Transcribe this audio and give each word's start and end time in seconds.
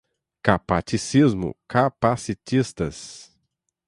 Capaticismo, 0.41 1.55
capacitistas 1.67 3.29